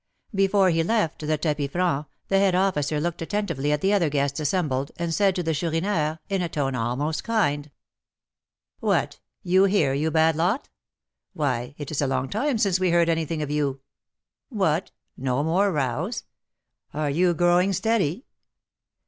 Before 0.33 0.71
he 0.71 0.81
left 0.81 1.19
the 1.19 1.37
tapis 1.37 1.69
franc, 1.69 2.07
the 2.27 2.39
head 2.39 2.55
officer 2.55 2.99
looked 2.99 3.21
attentively 3.21 3.71
at 3.71 3.81
the 3.81 3.93
other 3.93 4.09
guests 4.09 4.39
assembled, 4.39 4.91
and 4.97 5.13
said 5.13 5.35
to 5.35 5.43
the 5.43 5.53
Chourineur, 5.53 6.17
in 6.27 6.41
a 6.41 6.49
tone 6.49 6.73
almost 6.73 7.23
kind: 7.23 7.69
"What, 8.79 9.19
you 9.43 9.65
here, 9.65 9.93
you 9.93 10.09
bad 10.09 10.35
lot? 10.35 10.69
Why, 11.33 11.75
it 11.77 11.91
is 11.91 12.01
a 12.01 12.07
long 12.07 12.29
time 12.29 12.57
since 12.57 12.79
we 12.79 12.89
heard 12.89 13.09
anything 13.09 13.43
of 13.43 13.51
you. 13.51 13.79
What, 14.49 14.89
no 15.17 15.43
more 15.43 15.71
rows? 15.71 16.23
Are 16.95 17.11
you 17.11 17.35
growing 17.35 17.71
steady?" 17.71 18.25